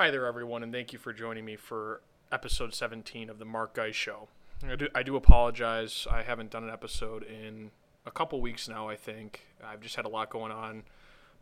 [0.00, 2.00] Hi there, everyone, and thank you for joining me for
[2.32, 4.28] episode 17 of the Mark Guy Show.
[4.66, 6.06] I do, I do apologize.
[6.10, 7.70] I haven't done an episode in
[8.06, 9.42] a couple weeks now, I think.
[9.62, 10.84] I've just had a lot going on,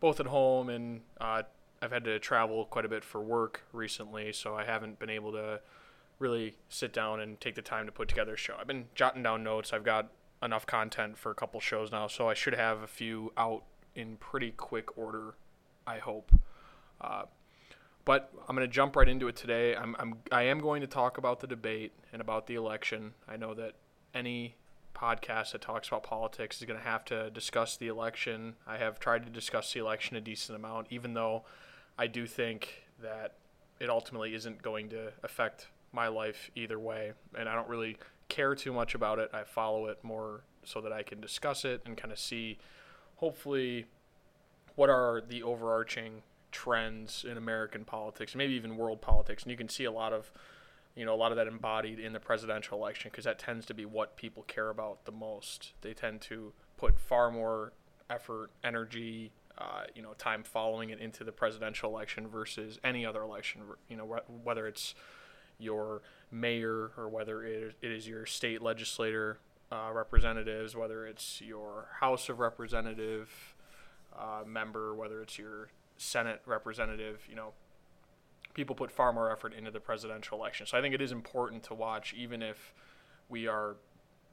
[0.01, 1.43] both at home and uh,
[1.81, 5.31] I've had to travel quite a bit for work recently, so I haven't been able
[5.31, 5.61] to
[6.19, 8.57] really sit down and take the time to put together a show.
[8.59, 9.71] I've been jotting down notes.
[9.71, 10.11] I've got
[10.43, 13.63] enough content for a couple shows now, so I should have a few out
[13.95, 15.35] in pretty quick order,
[15.87, 16.33] I hope.
[16.99, 17.23] Uh,
[18.09, 19.75] but I'm going to jump right into it today.
[19.75, 23.13] I'm, I'm I am going to talk about the debate and about the election.
[23.27, 23.73] I know that
[24.15, 24.55] any
[24.95, 28.55] podcast that talks about politics is going to have to discuss the election.
[28.65, 31.43] I have tried to discuss the election a decent amount, even though
[31.99, 33.35] I do think that
[33.79, 37.97] it ultimately isn't going to affect my life either way, and I don't really
[38.27, 39.29] care too much about it.
[39.35, 42.57] I follow it more so that I can discuss it and kind of see,
[43.17, 43.85] hopefully,
[44.73, 49.69] what are the overarching trends in American politics, maybe even world politics, and you can
[49.69, 50.31] see a lot of,
[50.95, 53.73] you know, a lot of that embodied in the presidential election because that tends to
[53.73, 55.73] be what people care about the most.
[55.81, 57.73] They tend to put far more
[58.09, 63.21] effort, energy, uh, you know, time following it into the presidential election versus any other
[63.21, 63.61] election.
[63.87, 64.95] You know, wh- whether it's
[65.59, 69.39] your mayor or whether it is your state legislator
[69.71, 73.29] uh, representatives, whether it's your House of Representative
[74.17, 77.51] uh, member, whether it's your Senate representative, you know,
[78.53, 80.65] people put far more effort into the presidential election.
[80.65, 82.73] So I think it is important to watch, even if
[83.27, 83.75] we are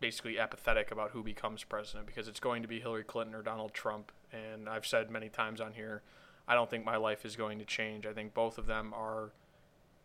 [0.00, 3.75] basically apathetic about who becomes president, because it's going to be Hillary Clinton or Donald
[3.75, 4.12] Trump.
[4.33, 6.03] And I've said many times on here,
[6.47, 8.06] I don't think my life is going to change.
[8.06, 9.33] I think both of them are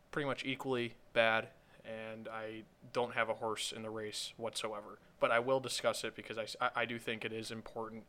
[0.09, 1.49] pretty much equally bad,
[1.85, 4.97] and I don't have a horse in the race whatsoever.
[5.19, 8.05] But I will discuss it because I, I do think it is important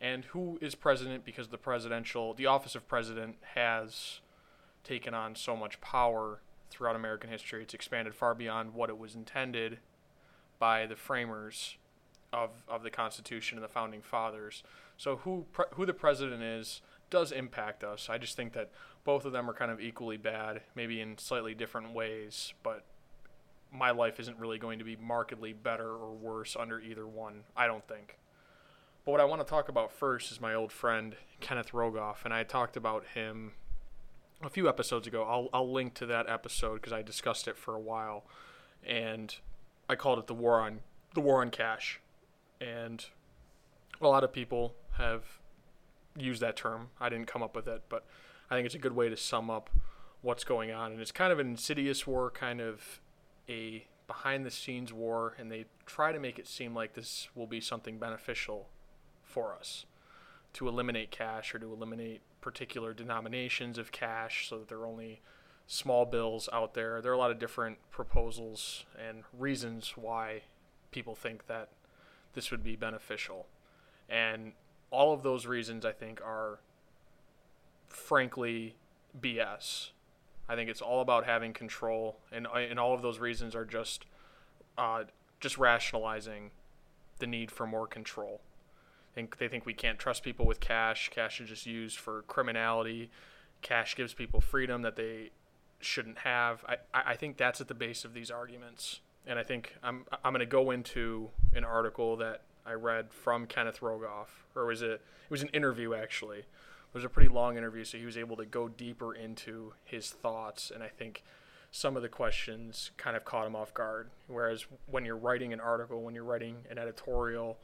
[0.00, 4.20] and who is president because the presidential the office of president has
[4.84, 7.62] taken on so much power throughout American history.
[7.62, 9.78] It's expanded far beyond what it was intended
[10.58, 11.76] by the framers
[12.32, 14.62] of, of the Constitution and the founding fathers.
[14.96, 18.08] So who pre- who the president is does impact us.
[18.10, 18.70] I just think that
[19.04, 22.84] both of them are kind of equally bad, maybe in slightly different ways, but
[23.72, 27.44] my life isn't really going to be markedly better or worse under either one.
[27.56, 28.18] I don't think.
[29.06, 32.34] But what I want to talk about first is my old friend Kenneth Rogoff, and
[32.34, 33.52] I talked about him
[34.42, 35.22] a few episodes ago.
[35.22, 38.24] I'll I'll link to that episode because I discussed it for a while,
[38.84, 39.32] and
[39.88, 40.80] I called it the war on
[41.14, 42.00] the war on cash,
[42.60, 43.06] and
[44.00, 45.22] a lot of people have
[46.18, 46.88] used that term.
[47.00, 48.04] I didn't come up with it, but
[48.50, 49.70] I think it's a good way to sum up
[50.20, 53.00] what's going on, and it's kind of an insidious war, kind of
[53.48, 57.46] a behind the scenes war, and they try to make it seem like this will
[57.46, 58.68] be something beneficial
[59.26, 59.84] for us
[60.54, 65.20] to eliminate cash or to eliminate particular denominations of cash so that there are only
[65.66, 67.02] small bills out there.
[67.02, 70.42] There are a lot of different proposals and reasons why
[70.92, 71.68] people think that
[72.34, 73.46] this would be beneficial.
[74.08, 74.52] And
[74.90, 76.60] all of those reasons, I think, are
[77.88, 78.76] frankly
[79.20, 79.90] BS.
[80.48, 84.06] I think it's all about having control, and, and all of those reasons are just
[84.78, 85.04] uh,
[85.40, 86.50] just rationalizing
[87.18, 88.40] the need for more control
[89.16, 91.08] think they think we can't trust people with cash.
[91.08, 93.10] Cash is just used for criminality.
[93.62, 95.30] Cash gives people freedom that they
[95.80, 96.62] shouldn't have.
[96.68, 99.00] I, I think that's at the base of these arguments.
[99.26, 103.46] And I think I'm I'm going to go into an article that I read from
[103.46, 104.90] Kenneth Rogoff, or was it?
[104.90, 106.40] It was an interview actually.
[106.40, 110.10] It was a pretty long interview, so he was able to go deeper into his
[110.10, 111.24] thoughts, and I think
[111.70, 114.10] some of the questions kind of caught him off guard.
[114.28, 117.58] Whereas when you're writing an article, when you're writing an editorial,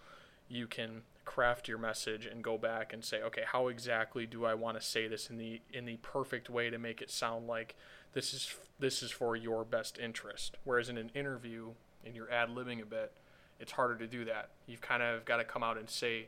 [0.48, 4.54] you can craft your message and go back and say, okay, how exactly do I
[4.54, 7.74] want to say this in the in the perfect way to make it sound like
[8.12, 10.56] this is this is for your best interest.
[10.64, 11.70] Whereas in an interview,
[12.04, 13.12] and you're ad libbing a bit,
[13.60, 14.50] it's harder to do that.
[14.66, 16.26] You've kind of got to come out and say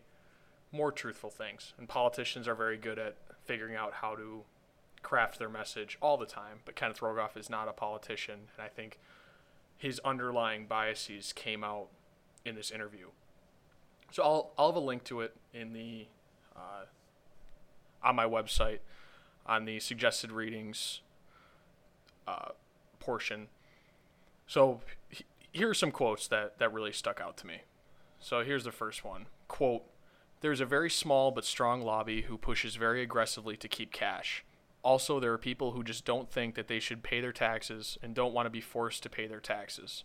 [0.70, 1.72] more truthful things.
[1.78, 4.42] And politicians are very good at figuring out how to
[5.02, 6.60] craft their message all the time.
[6.64, 8.98] But Kenneth Rogoff is not a politician, and I think
[9.76, 11.88] his underlying biases came out
[12.44, 13.08] in this interview.
[14.14, 16.06] So I'll I'll have a link to it in the
[16.54, 16.84] uh,
[18.00, 18.78] on my website
[19.44, 21.00] on the suggested readings
[22.28, 22.50] uh,
[23.00, 23.48] portion.
[24.46, 27.62] So he, here are some quotes that that really stuck out to me.
[28.20, 29.26] So here's the first one.
[29.48, 29.82] Quote:
[30.42, 34.44] There's a very small but strong lobby who pushes very aggressively to keep cash.
[34.84, 38.14] Also, there are people who just don't think that they should pay their taxes and
[38.14, 40.04] don't want to be forced to pay their taxes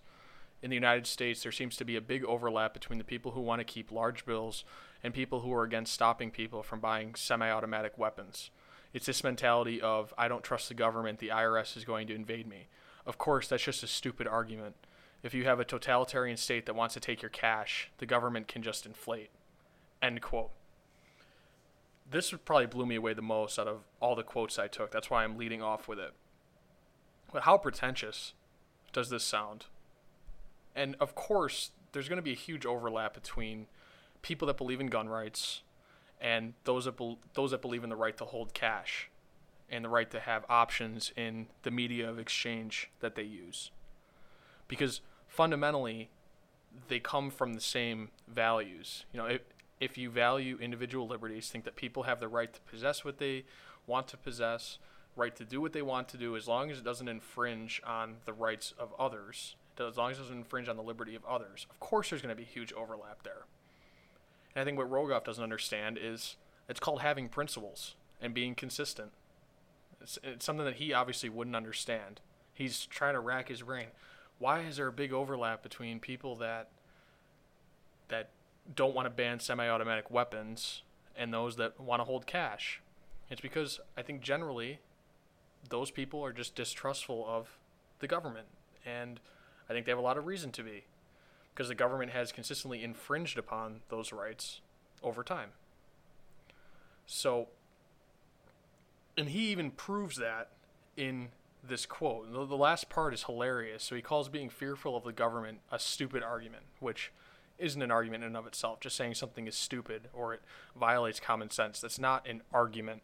[0.61, 3.41] in the United States, there seems to be a big overlap between the people who
[3.41, 4.65] want to keep large bills
[5.03, 8.49] and people who are against stopping people from buying semi automatic weapons.
[8.93, 12.47] It's this mentality of I don't trust the government, the IRS is going to invade
[12.47, 12.67] me.
[13.05, 14.75] Of course, that's just a stupid argument.
[15.23, 18.61] If you have a totalitarian state that wants to take your cash, the government can
[18.61, 19.29] just inflate.
[20.01, 20.51] End quote.
[22.09, 24.91] This probably blew me away the most out of all the quotes I took.
[24.91, 26.13] That's why I'm leading off with it.
[27.31, 28.33] But how pretentious
[28.91, 29.65] does this sound?
[30.79, 33.67] And of course, there's going to be a huge overlap between
[34.21, 35.61] people that believe in gun rights
[36.21, 39.09] and those that be- those that believe in the right to hold cash
[39.69, 43.71] and the right to have options in the media of exchange that they use.
[44.69, 46.09] Because fundamentally,
[46.87, 49.03] they come from the same values.
[49.11, 49.41] You know, if,
[49.81, 53.43] if you value individual liberties, think that people have the right to possess what they
[53.85, 54.77] want to possess,
[55.17, 58.17] right to do what they want to do, as long as it doesn't infringe on
[58.25, 59.55] the rights of others,
[59.87, 61.65] as long as it doesn't infringe on the liberty of others.
[61.69, 63.45] Of course, there's going to be huge overlap there.
[64.55, 66.35] And I think what Rogoff doesn't understand is
[66.67, 69.11] it's called having principles and being consistent.
[70.01, 72.21] It's, it's something that he obviously wouldn't understand.
[72.53, 73.87] He's trying to rack his brain.
[74.37, 76.69] Why is there a big overlap between people that
[78.07, 78.29] that
[78.75, 80.83] don't want to ban semi-automatic weapons
[81.15, 82.81] and those that want to hold cash?
[83.29, 84.79] It's because I think generally
[85.69, 87.57] those people are just distrustful of
[87.99, 88.47] the government
[88.85, 89.19] and
[89.69, 90.85] I think they have a lot of reason to be
[91.53, 94.61] because the government has consistently infringed upon those rights
[95.03, 95.49] over time.
[97.05, 97.49] So
[99.19, 100.49] and he even proves that
[100.95, 101.29] in
[101.61, 102.31] this quote.
[102.31, 103.83] The, the last part is hilarious.
[103.83, 107.11] So he calls being fearful of the government a stupid argument, which
[107.57, 108.79] isn't an argument in and of itself.
[108.79, 110.41] Just saying something is stupid or it
[110.79, 111.81] violates common sense.
[111.81, 113.01] That's not an argument.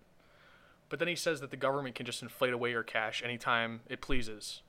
[0.88, 4.00] But then he says that the government can just inflate away your cash anytime it
[4.00, 4.61] pleases,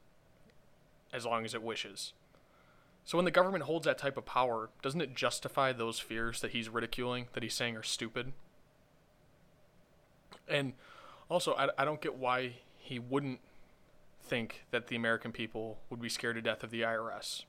[1.16, 2.12] as long as it wishes.
[3.04, 6.50] So when the government holds that type of power, doesn't it justify those fears that
[6.50, 8.32] he's ridiculing, that he's saying are stupid?
[10.48, 10.74] And
[11.30, 13.40] also, I, I don't get why he wouldn't
[14.22, 17.44] think that the American people would be scared to death of the IRS.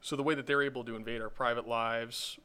[0.00, 2.38] So the way that they're able to invade our private lives,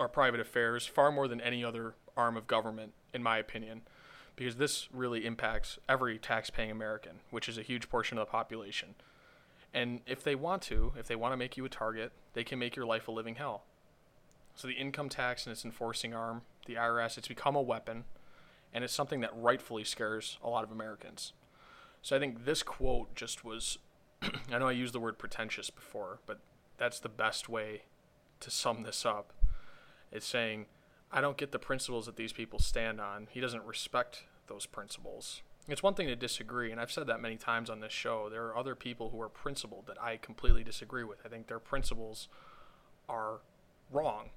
[0.00, 3.82] our private affairs, far more than any other arm of government, in my opinion,
[4.36, 8.94] because this really impacts every tax-paying American, which is a huge portion of the population.
[9.74, 12.58] And if they want to, if they want to make you a target, they can
[12.58, 13.64] make your life a living hell.
[14.54, 18.04] So the income tax and its enforcing arm, the IRS, it's become a weapon
[18.72, 21.32] and it's something that rightfully scares a lot of Americans.
[22.02, 23.78] So I think this quote just was
[24.22, 26.40] I know I used the word pretentious before, but
[26.76, 27.82] that's the best way
[28.40, 29.32] to sum this up.
[30.10, 30.66] It's saying,
[31.12, 33.28] I don't get the principles that these people stand on.
[33.30, 35.42] He doesn't respect those principles.
[35.68, 38.30] It's one thing to disagree, and I've said that many times on this show.
[38.30, 41.18] There are other people who are principled that I completely disagree with.
[41.26, 42.28] I think their principles
[43.06, 43.40] are
[43.92, 44.30] wrong.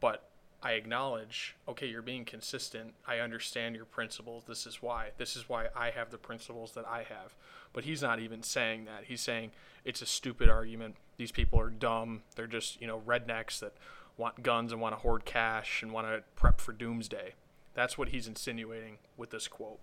[0.00, 0.28] But
[0.62, 2.92] I acknowledge, okay, you're being consistent.
[3.08, 4.44] I understand your principles.
[4.46, 5.12] This is why.
[5.16, 7.34] This is why I have the principles that I have.
[7.72, 9.04] But he's not even saying that.
[9.04, 9.52] He's saying
[9.86, 10.96] it's a stupid argument.
[11.16, 12.22] These people are dumb.
[12.36, 13.72] They're just, you know, rednecks that
[14.18, 17.32] want guns and want to hoard cash and want to prep for doomsday.
[17.72, 19.80] That's what he's insinuating with this quote.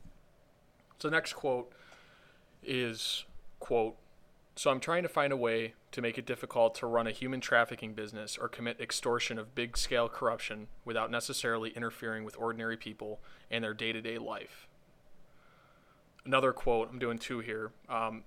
[1.00, 1.72] So the next quote
[2.64, 3.26] is
[3.60, 3.98] quote
[4.58, 7.40] so I'm trying to find a way to make it difficult to run a human
[7.40, 13.20] trafficking business or commit extortion of big scale corruption without necessarily interfering with ordinary people
[13.52, 14.68] and their day to day life.
[16.26, 17.72] Another quote, I'm doing two here.
[17.88, 18.24] Um,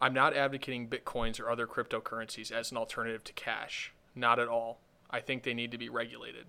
[0.00, 3.92] I'm not advocating bitcoins or other cryptocurrencies as an alternative to cash.
[4.14, 4.78] Not at all.
[5.10, 6.46] I think they need to be regulated.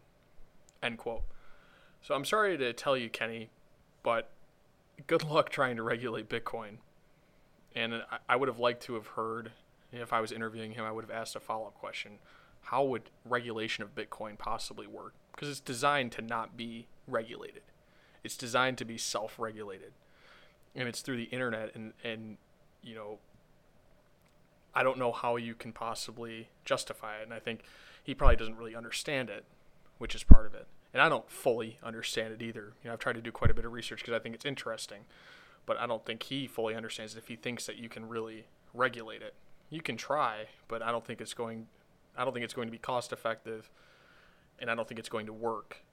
[0.82, 1.24] End quote.
[2.02, 3.50] So I'm sorry to tell you, Kenny,
[4.02, 4.30] but
[5.06, 6.78] good luck trying to regulate Bitcoin
[7.78, 9.52] and I would have liked to have heard
[9.92, 10.84] if I was interviewing him.
[10.84, 12.14] I would have asked a follow up question:
[12.62, 15.14] How would regulation of Bitcoin possibly work?
[15.32, 17.62] Because it's designed to not be regulated.
[18.24, 19.94] It's designed to be self regulated,
[20.76, 21.76] and it's through the internet.
[21.76, 22.38] And and
[22.82, 23.20] you know,
[24.74, 27.24] I don't know how you can possibly justify it.
[27.24, 27.62] And I think
[28.04, 29.46] he probably doesn't really understand it,
[30.00, 30.66] which is part of it.
[30.94, 32.74] And I don't fully understand it either.
[32.84, 34.46] You know, I've tried to do quite a bit of research because I think it's
[34.46, 35.06] interesting
[35.68, 38.48] but I don't think he fully understands it if he thinks that you can really
[38.74, 39.36] regulate it.
[39.70, 41.68] You can try, but I don't think it's going
[42.18, 43.70] I don't think it's going to be cost effective
[44.58, 45.84] and I don't think it's going to work.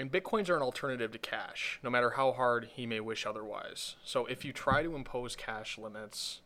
[0.00, 3.94] And bitcoins are an alternative to cash, no matter how hard he may wish otherwise.
[4.02, 6.40] So if you try to impose cash limits,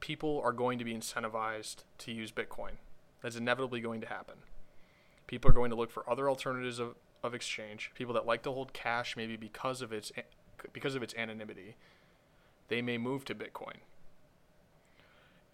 [0.00, 2.78] people are going to be incentivized to use Bitcoin.
[3.20, 4.36] That's inevitably going to happen.
[5.26, 7.90] People are going to look for other alternatives of, of exchange.
[7.94, 10.12] People that like to hold cash maybe because of its
[10.72, 11.76] because of its anonymity,
[12.68, 13.76] they may move to Bitcoin.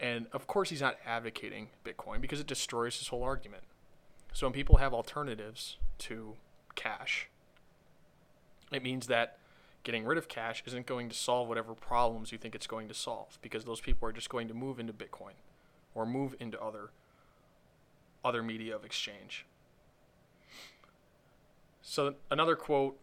[0.00, 3.64] And of course, he's not advocating Bitcoin because it destroys his whole argument.
[4.33, 6.37] So when people have alternatives to
[6.75, 7.29] cash,
[8.73, 9.38] It means that
[9.85, 12.95] getting rid of cash isn't going to solve whatever problems you think it's going to
[12.95, 15.35] solve because those people are just going to move into Bitcoin
[15.95, 16.91] or move into other
[18.25, 19.45] other media of exchange.
[21.83, 22.99] So another quote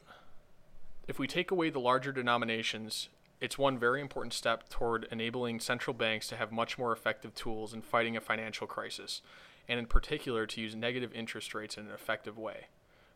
[1.08, 3.10] if we take away the larger denominations,
[3.42, 7.74] it's one very important step toward enabling central banks to have much more effective tools
[7.74, 9.22] in fighting a financial crisis,
[9.68, 12.68] and in particular to use negative interest rates in an effective way.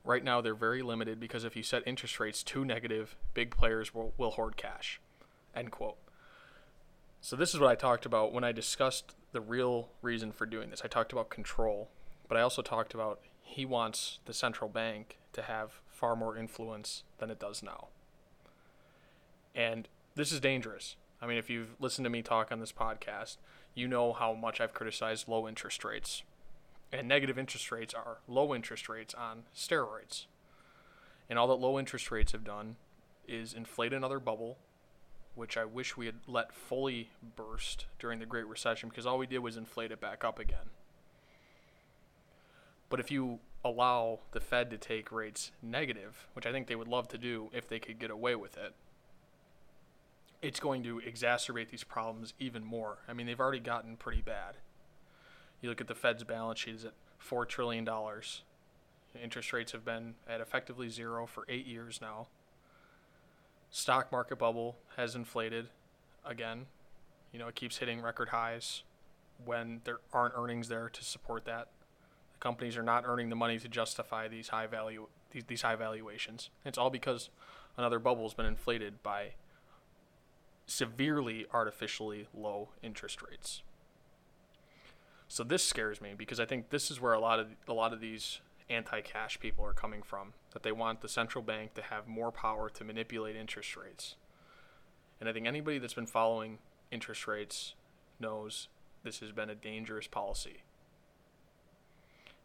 [0.04, 3.94] Right now, they're very limited because if you set interest rates too negative, big players
[3.94, 5.00] will, will hoard cash.
[5.56, 5.98] End quote.
[7.22, 10.72] So, this is what I talked about when I discussed the real reason for doing
[10.72, 10.82] this.
[10.84, 11.90] I talked about control,
[12.28, 17.04] but I also talked about he wants the central bank to have far more influence
[17.18, 17.88] than it does now.
[19.56, 20.96] And this is dangerous.
[21.22, 23.38] I mean, if you've listened to me talk on this podcast,
[23.76, 26.24] you know how much I've criticized low interest rates
[26.94, 30.28] and negative interest rates are low interest rates on steroids.
[31.28, 32.76] And all that low interest rates have done
[33.28, 34.60] is inflate another bubble,
[35.34, 39.26] which I wish we had let fully burst during the Great Recession because all we
[39.26, 40.70] did was inflate it back up again.
[42.90, 46.88] But if you allow the Fed to take rates negative, which I think they would
[46.88, 48.74] love to do if they could get away with it,
[50.42, 52.98] it's going to exacerbate these problems even more.
[53.08, 54.56] I mean, they've already gotten pretty bad.
[55.62, 58.44] You look at the Fed's balance sheet is at four trillion dollars.
[59.22, 62.28] Interest rates have been at effectively zero for eight years now.
[63.70, 65.70] Stock market bubble has inflated
[66.26, 66.66] again.
[67.32, 68.84] You know, it keeps hitting record highs
[69.46, 71.70] when there aren't earnings there to support that.
[72.44, 76.50] Companies are not earning the money to justify these high value these, these high valuations.
[76.66, 77.30] It's all because
[77.78, 79.36] another bubble has been inflated by
[80.66, 83.62] severely artificially low interest rates.
[85.30, 87.94] So this scares me because I think this is where a lot of a lot
[87.94, 92.10] of these anti-cash people are coming from that they want the central bank to have
[92.10, 94.18] more power to manipulate interest rates.
[95.22, 96.58] And I think anybody that's been following
[96.92, 97.74] interest rates
[98.20, 98.68] knows
[99.02, 100.64] this has been a dangerous policy.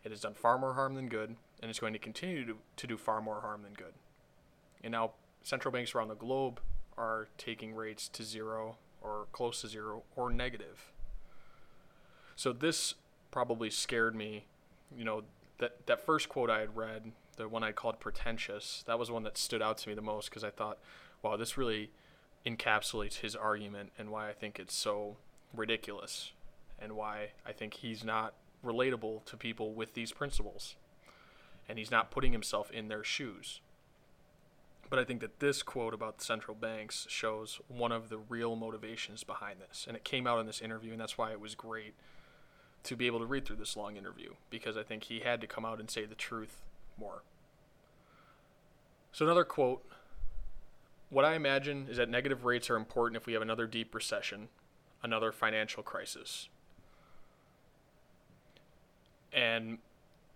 [0.05, 2.87] It has done far more harm than good, and it's going to continue to, to
[2.87, 3.95] do far more harm than good.
[4.83, 5.13] And now
[5.43, 6.61] central banks around the globe
[6.97, 10.93] are taking rates to zero or close to zero or negative.
[12.37, 12.95] So this
[13.31, 14.47] probably scared me.
[14.97, 15.23] You know,
[15.59, 19.25] that that first quote I had read, the one I called pretentious, that was one
[19.25, 20.79] that stood out to me the most because I thought,
[21.23, 21.91] wow, this really
[22.47, 25.17] encapsulates his argument and why I think it's so
[25.55, 26.33] ridiculous
[26.79, 28.35] and why I think he's not
[28.69, 30.77] relatable to people with these principles.
[31.69, 33.61] And he's not putting himself in their shoes.
[34.91, 39.23] But I think that this quote about central banks shows one of the real motivations
[39.23, 39.85] behind this.
[39.87, 41.95] And it came out in this interview, and that's why it was great
[42.85, 45.47] to be able to read through this long interview because I think he had to
[45.47, 46.63] come out and say the truth
[46.99, 47.23] more.
[49.13, 49.85] So, another quote
[51.11, 54.49] What I imagine is that negative rates are important if we have another deep recession,
[55.03, 56.49] another financial crisis.
[59.33, 59.79] And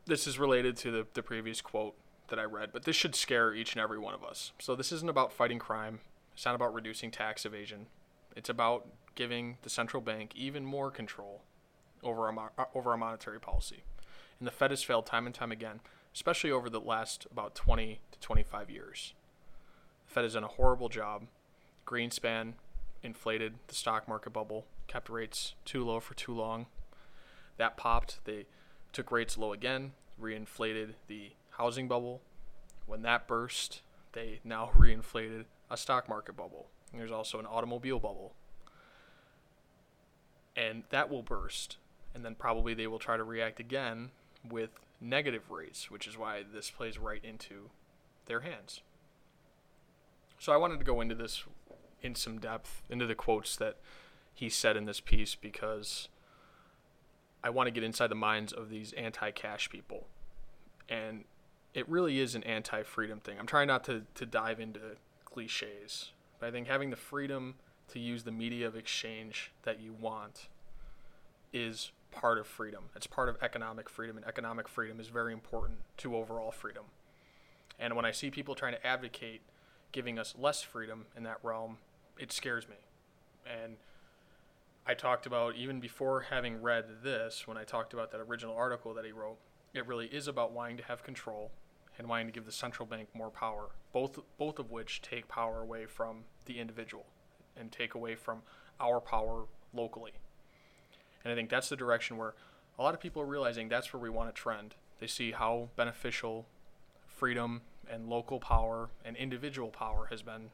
[0.06, 1.94] this is related to the, the previous quote
[2.28, 4.52] that I read, but this should scare each and every one of us.
[4.58, 6.00] So, this isn't about fighting crime,
[6.34, 7.86] it's not about reducing tax evasion,
[8.34, 11.42] it's about giving the central bank even more control
[12.02, 13.82] over our, uh, over our monetary policy.
[14.38, 15.80] And the Fed has failed time and time again,
[16.14, 19.14] especially over the last about 20 to 25 years.
[20.06, 21.26] The Fed has done a horrible job.
[21.86, 22.54] Greenspan
[23.02, 26.66] inflated the stock market bubble, kept rates too low for too long.
[27.56, 28.20] That popped.
[28.24, 28.46] They
[28.92, 32.20] took rates low again, reinflated the housing bubble.
[32.86, 33.82] When that burst,
[34.12, 36.66] they now reinflated a stock market bubble.
[36.92, 38.34] And there's also an automobile bubble.
[40.54, 41.78] And that will burst
[42.14, 44.10] and then probably they will try to react again
[44.48, 44.70] with
[45.00, 47.70] negative rates, which is why this plays right into
[48.26, 48.82] their hands.
[50.38, 51.44] So I wanted to go into this
[52.02, 53.76] in some depth, into the quotes that
[54.34, 56.08] he said in this piece, because
[57.44, 60.06] I want to get inside the minds of these anti cash people.
[60.88, 61.24] And
[61.74, 63.38] it really is an anti freedom thing.
[63.38, 64.80] I'm trying not to, to dive into
[65.24, 67.54] cliches, but I think having the freedom
[67.88, 70.48] to use the media of exchange that you want
[71.52, 72.84] is part of freedom.
[72.94, 76.84] It's part of economic freedom, and economic freedom is very important to overall freedom.
[77.78, 79.40] And when I see people trying to advocate
[79.90, 81.78] giving us less freedom in that realm,
[82.18, 82.76] it scares me.
[83.46, 83.76] And
[84.86, 88.92] I talked about, even before having read this, when I talked about that original article
[88.94, 89.38] that he wrote,
[89.72, 91.52] it really is about wanting to have control
[91.98, 95.60] and wanting to give the central bank more power, both, both of which take power
[95.60, 97.06] away from the individual
[97.56, 98.42] and take away from
[98.80, 100.12] our power locally.
[101.24, 102.34] And I think that's the direction where
[102.78, 104.74] a lot of people are realizing that's where we want to trend.
[104.98, 106.46] They see how beneficial
[107.06, 110.50] freedom and local power and individual power has been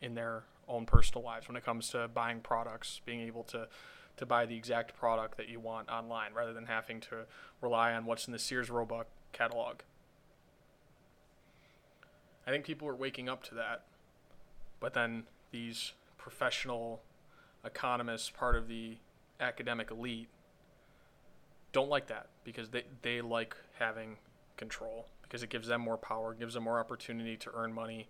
[0.00, 3.68] in their own personal lives when it comes to buying products, being able to
[4.14, 7.24] to buy the exact product that you want online rather than having to
[7.62, 9.78] rely on what's in the Sears Roebuck catalog.
[12.46, 13.84] I think people are waking up to that.
[14.80, 17.00] But then these professional
[17.64, 18.96] economists, part of the
[19.40, 20.28] academic elite,
[21.72, 24.16] don't like that because they, they like having
[24.56, 28.08] control because it gives them more power, gives them more opportunity to earn money,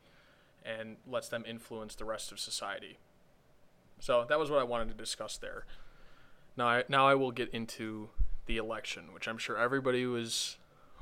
[0.64, 2.98] and lets them influence the rest of society.
[3.98, 5.64] So that was what I wanted to discuss there.
[6.56, 8.10] Now I, now I will get into
[8.46, 10.56] the election, which I'm sure everybody was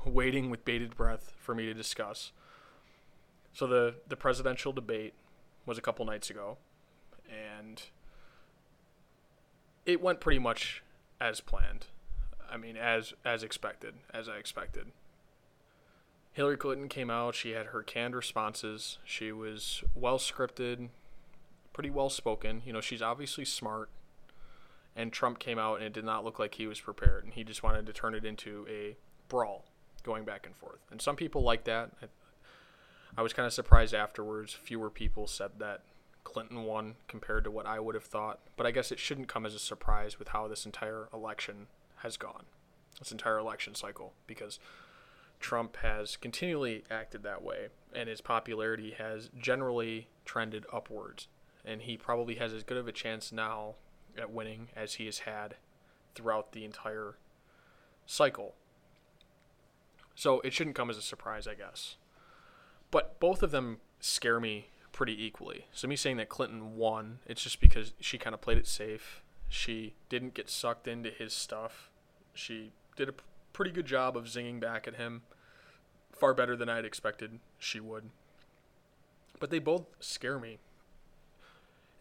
[0.05, 2.31] waiting with bated breath for me to discuss.
[3.53, 5.13] So the the presidential debate
[5.65, 6.57] was a couple nights ago,
[7.29, 7.81] and
[9.85, 10.83] it went pretty much
[11.19, 11.87] as planned.
[12.49, 14.87] I mean, as as expected, as I expected.
[16.33, 17.35] Hillary Clinton came out.
[17.35, 18.97] She had her canned responses.
[19.03, 20.89] She was well scripted,
[21.73, 22.61] pretty well spoken.
[22.65, 23.89] You know, she's obviously smart.
[24.95, 27.45] And Trump came out, and it did not look like he was prepared, and he
[27.45, 28.97] just wanted to turn it into a
[29.29, 29.63] brawl,
[30.03, 30.79] going back and forth.
[30.91, 31.91] And some people like that.
[32.01, 32.07] I,
[33.17, 34.53] I was kind of surprised afterwards.
[34.53, 35.83] Fewer people said that
[36.23, 38.39] Clinton won compared to what I would have thought.
[38.57, 42.17] But I guess it shouldn't come as a surprise with how this entire election has
[42.17, 42.43] gone,
[42.99, 44.59] this entire election cycle, because
[45.41, 51.27] Trump has continually acted that way, and his popularity has generally trended upwards.
[51.65, 53.75] And he probably has as good of a chance now
[54.17, 55.55] at winning as he has had
[56.15, 57.15] throughout the entire
[58.05, 58.55] cycle.
[60.15, 61.97] So it shouldn't come as a surprise, I guess.
[62.89, 65.65] But both of them scare me pretty equally.
[65.71, 69.21] So me saying that Clinton won, it's just because she kind of played it safe.
[69.47, 71.89] She didn't get sucked into his stuff.
[72.33, 73.13] She did a
[73.53, 75.21] pretty good job of zinging back at him,
[76.11, 78.09] far better than I'd expected she would.
[79.39, 80.59] But they both scare me.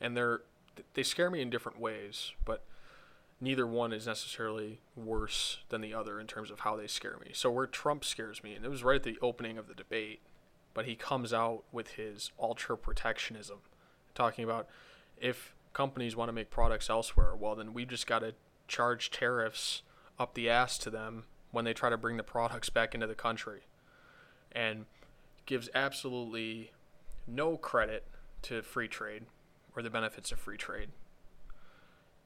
[0.00, 0.42] And they're
[0.94, 2.64] they scare me in different ways, but
[3.40, 7.30] neither one is necessarily worse than the other in terms of how they scare me.
[7.32, 10.20] So where Trump scares me, and it was right at the opening of the debate,
[10.74, 13.58] but he comes out with his ultra protectionism,
[14.14, 14.68] talking about
[15.20, 18.34] if companies want to make products elsewhere, well, then we just got to
[18.68, 19.82] charge tariffs
[20.18, 23.14] up the ass to them when they try to bring the products back into the
[23.14, 23.62] country.
[24.52, 24.86] And
[25.46, 26.70] gives absolutely
[27.26, 28.06] no credit
[28.42, 29.24] to free trade
[29.74, 30.90] or the benefits of free trade.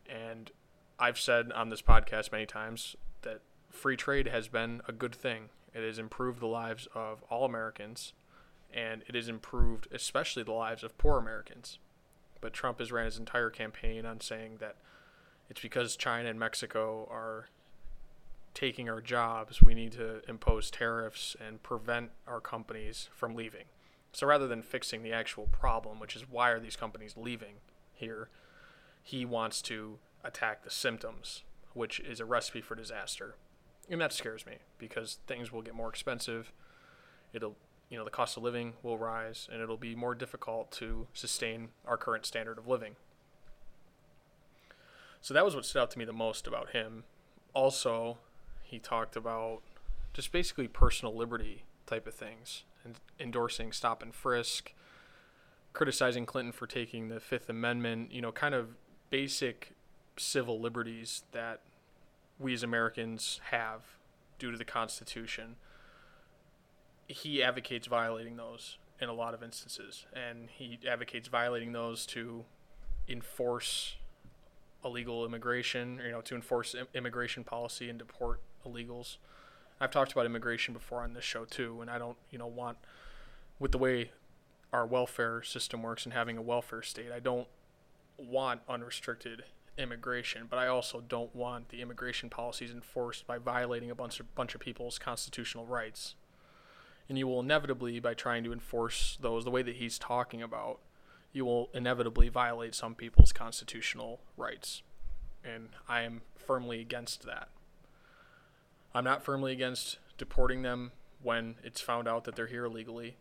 [0.09, 0.51] And
[0.99, 5.49] I've said on this podcast many times that free trade has been a good thing.
[5.75, 8.13] It has improved the lives of all Americans
[8.73, 11.79] and it has improved especially the lives of poor Americans.
[12.41, 14.77] But Trump has ran his entire campaign on saying that
[15.49, 17.49] it's because China and Mexico are
[18.55, 23.65] taking our jobs, we need to impose tariffs and prevent our companies from leaving.
[24.13, 27.57] So rather than fixing the actual problem, which is why are these companies leaving
[27.93, 28.29] here,
[29.03, 33.35] he wants to attack the symptoms, which is a recipe for disaster.
[33.91, 36.53] And that scares me because things will get more expensive.
[37.33, 37.57] It'll
[37.91, 41.69] you know the cost of living will rise and it'll be more difficult to sustain
[41.87, 42.97] our current standard of living.
[45.21, 47.05] So that was what stood out to me the most about him.
[47.53, 48.19] Also,
[48.65, 49.61] he talked about
[50.13, 52.65] just basically personal liberty type of things.
[52.85, 54.73] And endorsing stop and frisk,
[55.73, 58.77] criticizing Clinton for taking the 5th Amendment, you know, kind of
[59.11, 59.73] basic
[60.17, 61.61] civil liberties that
[62.39, 63.83] we as Americans have
[64.39, 65.57] due to the Constitution.
[67.07, 72.45] He advocates violating those in a lot of instances, and he advocates violating those to
[73.09, 73.97] enforce
[74.85, 79.17] illegal immigration, you know, to enforce immigration policy and deport illegals.
[79.81, 82.79] I've talked about immigration before on this show too, and I don't, you know, want
[83.59, 84.13] with the way
[84.73, 87.47] our welfare system works and having a welfare state, I don't
[88.17, 89.45] want unrestricted
[89.77, 94.35] immigration, but I also don't want the immigration policies enforced by violating a bunch of
[94.35, 96.15] bunch of people's constitutional rights.
[97.09, 100.81] And you will inevitably by trying to enforce those the way that he's talking about
[101.35, 104.83] you will inevitably violate some people's constitutional rights.
[105.45, 107.49] And i am firmly against that
[108.95, 113.17] i'm not firmly against deporting them when it's found out that they're here illegally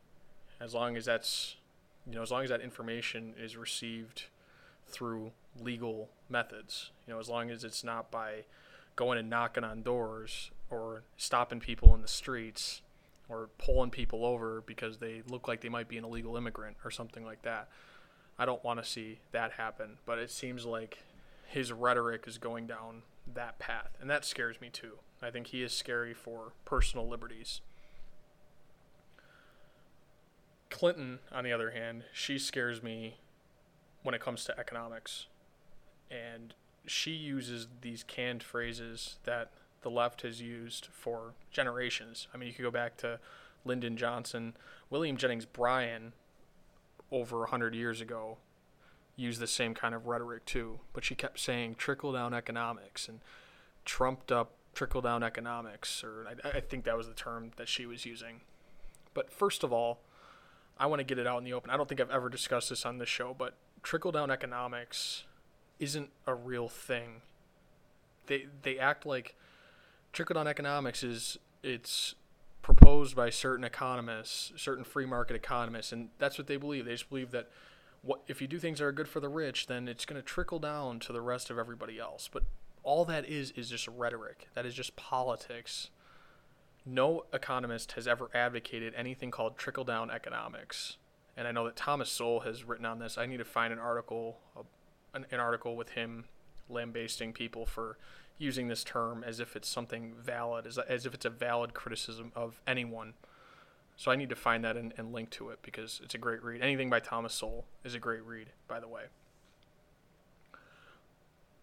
[0.59, 1.55] as long as that's
[2.05, 4.25] you know as long as that information is received
[4.87, 8.43] through legal methods you know as long as it's not by
[8.95, 12.81] going and knocking on doors or stopping people in the streets
[13.29, 16.91] or pulling people over because they look like they might be an illegal immigrant or
[16.91, 17.69] something like that.
[18.37, 21.03] I don't want to see that happen, but it seems like
[21.47, 24.97] his rhetoric is going down that path, and that scares me too.
[25.25, 27.61] I think he is scary for personal liberties.
[30.69, 33.17] Clinton, on the other hand, she scares me
[34.01, 35.27] when it comes to economics.
[36.09, 36.53] And
[36.85, 42.27] she uses these canned phrases that the left has used for generations.
[42.33, 43.19] I mean, you could go back to
[43.65, 44.53] Lyndon Johnson,
[44.89, 46.13] William Jennings Bryan,
[47.11, 48.37] over 100 years ago,
[49.15, 50.79] used the same kind of rhetoric too.
[50.91, 53.19] But she kept saying trickle down economics and
[53.85, 57.85] trumped up trickle down economics, or I, I think that was the term that she
[57.85, 58.41] was using.
[59.13, 59.99] But first of all,
[60.77, 61.69] I want to get it out in the open.
[61.69, 65.23] I don't think I've ever discussed this on this show, but trickle down economics
[65.79, 67.21] isn't a real thing.
[68.27, 69.35] They they act like
[70.11, 72.15] trickle down economics is it's
[72.61, 76.85] proposed by certain economists, certain free market economists, and that's what they believe.
[76.85, 77.49] They just believe that
[78.01, 80.25] what if you do things that are good for the rich, then it's going to
[80.25, 82.29] trickle down to the rest of everybody else.
[82.31, 82.43] But
[82.83, 84.47] all that is is just rhetoric.
[84.53, 85.89] That is just politics.
[86.85, 90.97] No economist has ever advocated anything called trickle down economics.
[91.35, 93.17] And I know that Thomas Sowell has written on this.
[93.17, 94.37] I need to find an article,
[95.13, 96.25] an, an article with him
[96.69, 97.97] lambasting people for
[98.37, 102.31] using this term as if it's something valid, as, as if it's a valid criticism
[102.35, 103.13] of anyone.
[103.95, 106.43] So I need to find that and, and link to it because it's a great
[106.43, 106.61] read.
[106.61, 109.03] Anything by Thomas Sowell is a great read, by the way.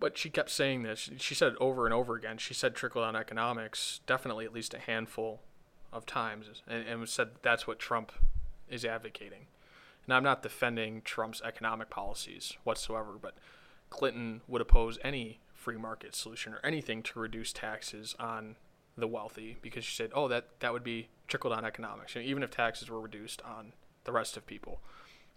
[0.01, 1.11] But she kept saying this.
[1.19, 2.39] She said it over and over again.
[2.39, 5.43] She said trickle down economics definitely at least a handful
[5.93, 8.11] of times and, and said that's what Trump
[8.69, 9.47] is advocating.
[10.07, 13.35] And I'm not defending Trump's economic policies whatsoever, but
[13.91, 18.57] Clinton would oppose any free market solution or anything to reduce taxes on
[18.97, 22.15] the wealthy because she said, oh, that, that would be trickle down economics.
[22.15, 23.73] You know, even if taxes were reduced on
[24.05, 24.81] the rest of people,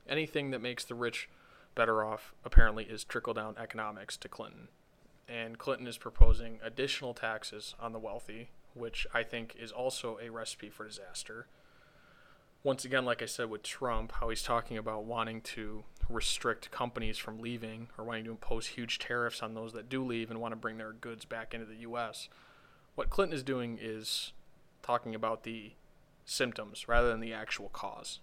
[0.08, 1.30] anything that makes the rich
[1.76, 4.68] better off apparently is trickle down economics to Clinton.
[5.28, 10.30] And Clinton is proposing additional taxes on the wealthy, which I think is also a
[10.30, 11.48] recipe for disaster.
[12.64, 17.18] Once again, like I said with Trump, how he's talking about wanting to restrict companies
[17.18, 20.54] from leaving or wanting to impose huge tariffs on those that do leave and want
[20.54, 22.30] to bring their goods back into the U.S.
[22.96, 24.32] What Clinton is doing is
[24.82, 25.74] talking about the
[26.26, 28.20] symptoms rather than the actual cause.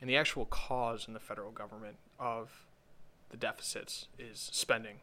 [0.00, 2.64] And the actual cause in the federal government of
[3.30, 4.96] the deficits is spending.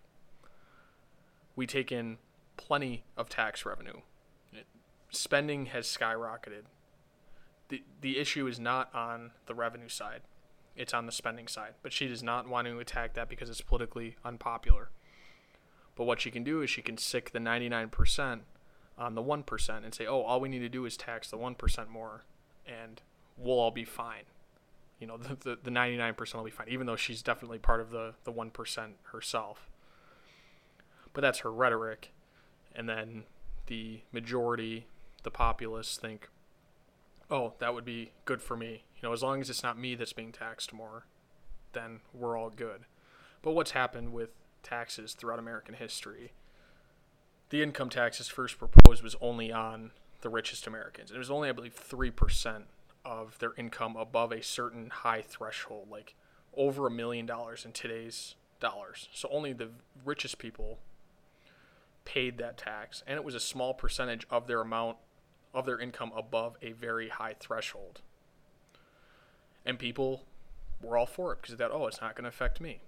[1.56, 2.18] We take in
[2.58, 4.02] plenty of tax revenue.
[5.10, 6.64] Spending has skyrocketed.
[7.68, 10.22] The, the issue is not on the revenue side
[10.76, 11.74] it's on the spending side.
[11.82, 14.90] But she does not want to attack that because it's politically unpopular.
[15.96, 18.40] But what she can do is she can sick the 99%
[18.98, 21.90] on the 1% and say, oh, all we need to do is tax the 1%
[21.90, 22.24] more
[22.66, 23.02] and
[23.38, 24.24] we'll all be fine.
[25.02, 27.90] You know, the, the, the 99% will be fine, even though she's definitely part of
[27.90, 29.68] the, the 1% herself.
[31.12, 32.14] But that's her rhetoric.
[32.76, 33.24] And then
[33.66, 34.86] the majority,
[35.24, 36.30] the populace, think,
[37.32, 38.84] oh, that would be good for me.
[38.96, 41.08] You know, as long as it's not me that's being taxed more,
[41.74, 42.82] then we're all good.
[43.42, 44.30] But what's happened with
[44.62, 46.34] taxes throughout American history?
[47.50, 51.10] The income taxes first proposed was only on the richest Americans.
[51.10, 52.64] It was only, I believe, 3%
[53.04, 56.16] of their income above a certain high threshold, like
[56.56, 59.10] over a million dollars in today's dollars.
[59.14, 59.70] So only the
[60.06, 60.80] richest people
[62.06, 64.98] paid that tax, and it was a small percentage of their amount
[65.54, 68.02] of their income above a very high threshold.
[69.66, 70.24] And people
[70.82, 72.82] were all for it because they thought, oh, it's not going to affect me.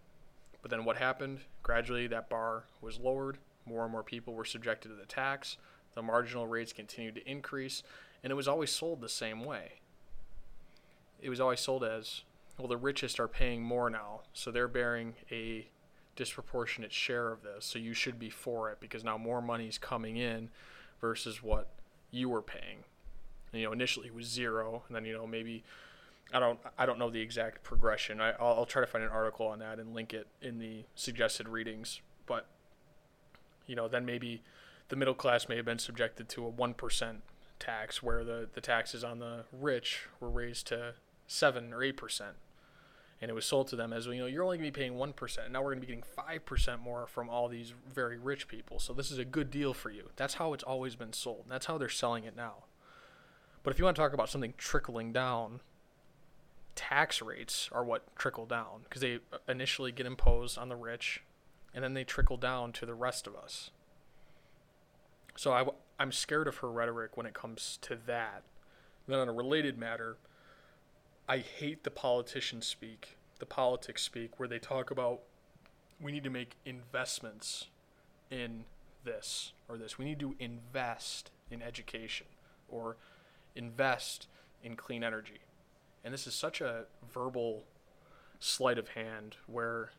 [0.62, 1.42] But then what happened?
[1.62, 3.38] Gradually, that bar was lowered.
[3.66, 5.58] More and more people were subjected to the tax.
[5.94, 7.84] The marginal rates continued to increase.
[8.24, 9.82] And it was always sold the same way.
[11.24, 12.24] It was always sold as,
[12.58, 14.22] well, the richest are paying more now.
[14.34, 15.68] So they're bearing a
[16.16, 17.66] disproportionate share of this.
[17.66, 20.50] So you should be for it because now more money is coming in
[21.02, 21.70] versus what
[22.12, 22.84] you were paying.
[23.52, 25.64] And, you know, initially it was zero, and then you know maybe
[26.34, 28.20] I don't I don't know the exact progression.
[28.20, 30.86] I I'll, I'll try to find an article on that and link it in the
[30.96, 32.02] suggested readings.
[32.26, 32.48] But
[33.68, 34.42] you know, then maybe
[34.90, 37.22] the middle class may have been subjected to a one percent
[37.60, 40.96] tax, where the the taxes on the rich were raised to
[41.34, 42.36] seven or eight percent.
[43.22, 44.96] And it was sold to them as you know you're only going to be paying
[44.96, 48.80] 1% now we're going to be getting 5% more from all these very rich people.
[48.80, 50.10] So this is a good deal for you.
[50.18, 51.46] That's how it's always been sold.
[51.48, 52.66] That's how they're selling it now.
[53.64, 55.62] But if you want to talk about something trickling down
[56.76, 61.24] tax rates are what trickle down because they initially get imposed on the rich
[61.74, 63.72] and then they trickle down to the rest of us.
[65.36, 65.66] So I,
[66.00, 68.44] i'm scared of her rhetoric when it comes to that.
[69.08, 70.18] Then on a related matter
[71.28, 75.22] I hate the politicians speak, the politics speak, where they talk about
[76.02, 77.68] we need to make investments
[78.30, 78.66] in
[79.06, 79.98] this or this.
[79.98, 82.28] We need to invest in education
[82.68, 82.98] or
[83.56, 84.28] invest
[84.64, 85.40] in clean energy.
[86.04, 87.64] And this is such a verbal
[88.40, 89.92] sleight of hand where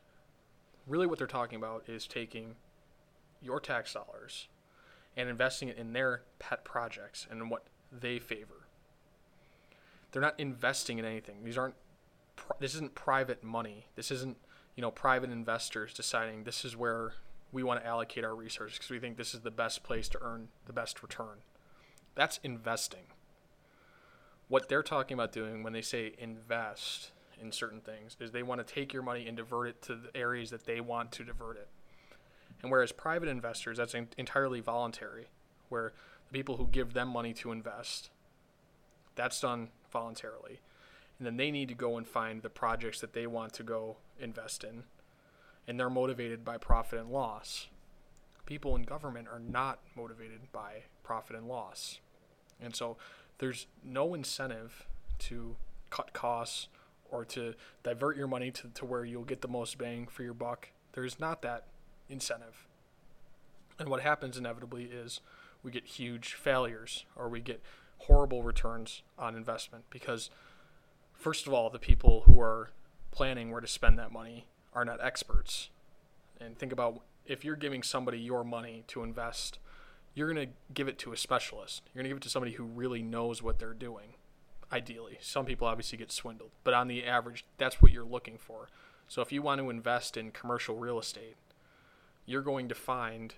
[0.86, 2.56] really what they're talking about is taking
[3.40, 4.48] your tax dollars
[5.16, 8.63] and investing it in their pet projects and what they favor.
[10.14, 11.42] They're not investing in anything.
[11.42, 11.74] These aren't
[12.60, 13.86] this isn't private money.
[13.96, 14.36] This isn't,
[14.76, 17.14] you know, private investors deciding this is where
[17.50, 20.18] we want to allocate our resources because we think this is the best place to
[20.22, 21.38] earn the best return.
[22.14, 23.06] That's investing.
[24.46, 28.64] What they're talking about doing when they say invest in certain things is they want
[28.64, 31.56] to take your money and divert it to the areas that they want to divert
[31.56, 31.68] it.
[32.62, 35.26] And whereas private investors, that's entirely voluntary,
[35.70, 35.92] where
[36.28, 38.10] the people who give them money to invest,
[39.16, 40.60] that's done voluntarily.
[41.18, 43.96] And then they need to go and find the projects that they want to go
[44.20, 44.82] invest in.
[45.66, 47.68] And they're motivated by profit and loss.
[48.44, 52.00] People in government are not motivated by profit and loss.
[52.60, 52.98] And so
[53.38, 54.86] there's no incentive
[55.20, 55.56] to
[55.88, 56.68] cut costs
[57.10, 60.34] or to divert your money to, to where you'll get the most bang for your
[60.34, 60.70] buck.
[60.92, 61.68] There's not that
[62.10, 62.66] incentive.
[63.78, 65.20] And what happens inevitably is
[65.62, 67.62] we get huge failures or we get
[68.06, 70.30] horrible returns on investment because,
[71.12, 72.70] first of all, the people who are
[73.10, 75.70] planning where to spend that money are not experts.
[76.40, 79.58] And think about if you're giving somebody your money to invest,
[80.14, 81.82] you're going to give it to a specialist.
[81.86, 84.14] You're going to give it to somebody who really knows what they're doing,
[84.72, 85.18] ideally.
[85.20, 88.68] Some people obviously get swindled, but on the average, that's what you're looking for.
[89.08, 91.36] So if you want to invest in commercial real estate,
[92.26, 93.34] you're going to find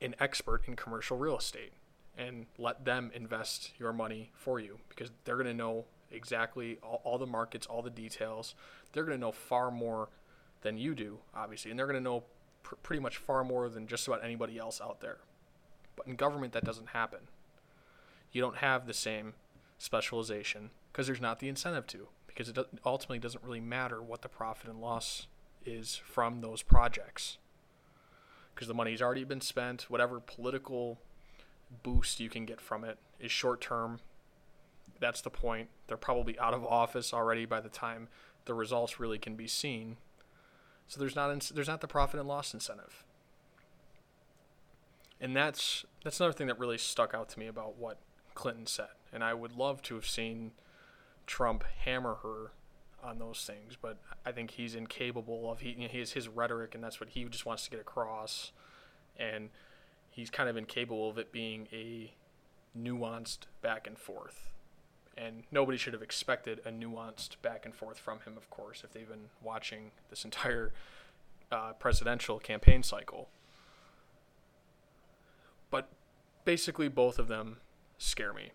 [0.00, 1.72] an expert in commercial real estate
[2.16, 7.00] and let them invest your money for you because they're going to know exactly all,
[7.04, 8.54] all, the markets, all the details.
[8.92, 10.08] They're going to know far more
[10.62, 12.24] than you do, obviously, and they're going to know
[12.62, 15.18] pr- pretty much far more than just about anybody else out there.
[15.96, 17.20] But in government, that doesn't happen.
[18.32, 19.34] You don't have the same
[19.78, 24.28] specialization because there's not the incentive to, because it ultimately doesn't really matter what the
[24.28, 25.26] profit and loss
[25.64, 27.38] is from those projects
[28.56, 29.82] because the money's already been spent.
[29.90, 30.98] Whatever political
[31.82, 34.00] boost you can get from it is short term.
[35.00, 35.68] That's the point.
[35.86, 38.08] They're probably out of office already by the time
[38.46, 39.96] the results really can be seen.
[40.88, 43.04] So there's not there's not the profit and loss incentive.
[45.20, 47.98] And that's that's another thing that really stuck out to me about what
[48.34, 48.88] Clinton said.
[49.12, 50.52] And I would love to have seen
[51.26, 52.52] Trump hammer her
[53.02, 56.28] on those things, but I think he's incapable of he you know, he has his
[56.28, 58.52] rhetoric, and that's what he just wants to get across,
[59.16, 59.50] and
[60.16, 62.10] he's kind of incapable of it being a
[62.76, 64.48] nuanced back and forth.
[65.14, 68.92] And nobody should have expected a nuanced back and forth from him, of course, if
[68.92, 70.72] they've been watching this entire
[71.52, 73.28] uh, presidential campaign cycle.
[75.70, 75.90] But
[76.46, 77.58] basically, both of them
[77.98, 78.52] scare me.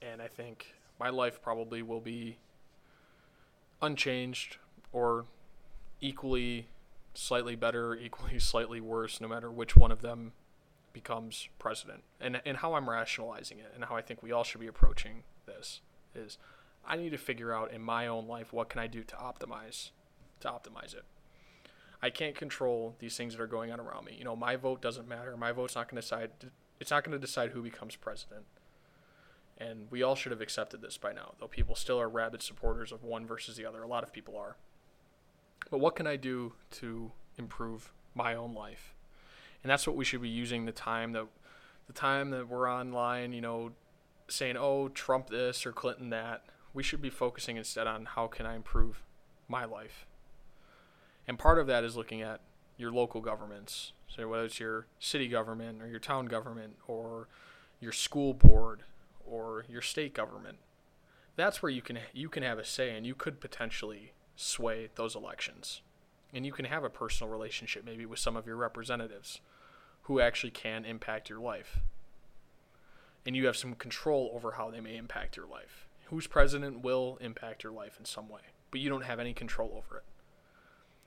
[0.00, 2.38] And I think my life probably will be
[3.82, 4.58] unchanged
[4.92, 5.24] or
[6.00, 6.68] equally
[7.12, 10.32] slightly better, equally slightly worse, no matter which one of them
[10.94, 12.04] becomes president.
[12.18, 15.24] And and how I'm rationalizing it and how I think we all should be approaching
[15.44, 15.82] this
[16.14, 16.38] is
[16.86, 19.90] I need to figure out in my own life what can I do to optimize
[20.40, 21.04] to optimize it.
[22.00, 24.14] I can't control these things that are going on around me.
[24.18, 25.36] You know, my vote doesn't matter.
[25.36, 26.30] My vote's not going to decide
[26.80, 28.44] it's not going to decide who becomes president.
[29.58, 32.90] And we all should have accepted this by now, though people still are rabid supporters
[32.90, 33.82] of one versus the other.
[33.82, 34.56] A lot of people are.
[35.70, 38.94] But what can I do to improve my own life?
[39.64, 41.26] And that's what we should be using the time that
[41.86, 43.72] the time that we're online, you know,
[44.28, 48.46] saying, "Oh, Trump this or Clinton that." We should be focusing instead on how can
[48.46, 49.02] I improve
[49.48, 50.06] my life.
[51.26, 52.40] And part of that is looking at
[52.76, 53.92] your local governments.
[54.08, 57.28] So whether it's your city government or your town government or
[57.80, 58.82] your school board
[59.24, 60.58] or your state government.
[61.36, 65.14] That's where you can you can have a say and you could potentially sway those
[65.14, 65.80] elections.
[66.32, 69.40] And you can have a personal relationship maybe with some of your representatives
[70.04, 71.80] who actually can impact your life.
[73.26, 75.86] And you have some control over how they may impact your life.
[76.06, 79.70] Who's president will impact your life in some way, but you don't have any control
[79.74, 80.04] over it.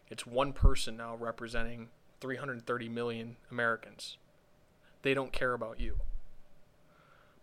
[0.10, 1.90] It's one person now representing
[2.22, 4.18] 330 million Americans.
[5.04, 5.98] They don't care about you.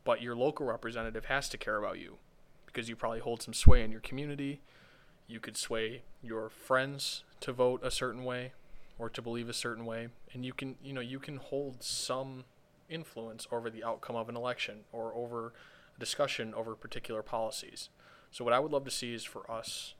[0.02, 2.16] But your local representative has to care about you
[2.66, 4.60] because you probably hold some sway in your community.
[5.28, 8.52] You could sway your friends to vote a certain way
[8.98, 12.44] or to believe a certain way and you can you know you can hold some
[12.88, 15.52] influence over the outcome of an election or over
[15.96, 17.88] a discussion over particular policies.
[18.30, 19.94] So what I would love to see is for us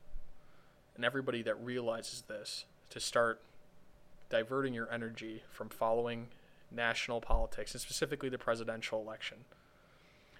[0.96, 3.42] and everybody that realizes this to start
[4.28, 6.28] diverting your energy from following
[6.70, 9.38] national politics and specifically the presidential election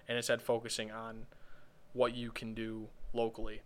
[0.08, 1.26] and instead focusing on
[1.92, 3.62] what you can do locally.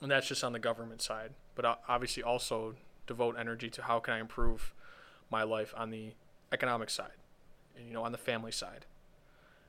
[0.00, 1.30] And that's just on the government side.
[1.54, 2.74] But obviously, also
[3.06, 4.74] devote energy to how can I improve
[5.30, 6.12] my life on the
[6.52, 7.18] economic side,
[7.76, 8.86] and, you know, on the family side.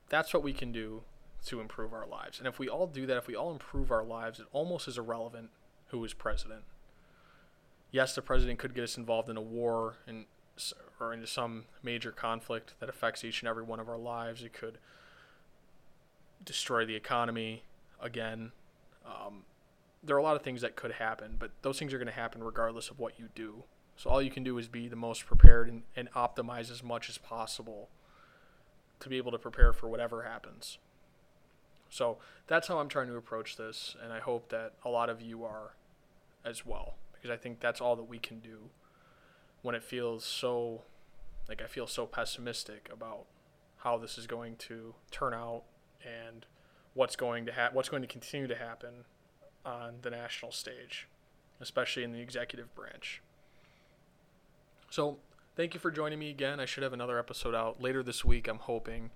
[0.10, 1.04] That's what we can do
[1.46, 2.40] to improve our lives.
[2.40, 4.98] And if we all do that, if we all improve our lives, it almost is
[4.98, 5.50] irrelevant
[5.88, 6.64] who is president.
[7.92, 10.26] Yes, the president could get us involved in a war and
[11.00, 14.44] or into some major conflict that affects each and every one of our lives.
[14.44, 14.78] It could
[16.44, 17.64] destroy the economy
[18.00, 18.52] again.
[19.06, 19.44] Um,
[20.06, 22.14] there are a lot of things that could happen, but those things are going to
[22.14, 23.64] happen regardless of what you do.
[23.98, 27.10] So all you can do is be the most prepared and, and optimize as much
[27.10, 27.90] as possible
[29.00, 30.78] to be able to prepare for whatever happens.
[31.90, 35.22] So that's how I'm trying to approach this, and I hope that a lot of
[35.22, 35.76] you are
[36.44, 38.70] as well, because I think that's all that we can do
[39.62, 40.84] when it feels so,
[41.48, 43.26] like I feel so pessimistic about
[43.78, 45.64] how this is going to turn out
[46.04, 46.46] and
[46.94, 49.06] what's going to ha- what's going to continue to happen
[49.66, 51.08] on the national stage,
[51.60, 53.22] especially in the executive branch.
[54.90, 55.18] So,
[55.56, 56.60] thank you for joining me again.
[56.60, 59.12] I should have another episode out later this week, I'm hoping.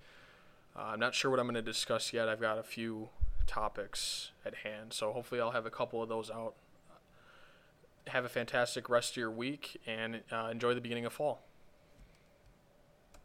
[0.75, 2.27] Uh, I'm not sure what I'm going to discuss yet.
[2.27, 3.09] I've got a few
[3.47, 6.55] topics at hand, so hopefully, I'll have a couple of those out.
[8.07, 11.41] Have a fantastic rest of your week and uh, enjoy the beginning of fall.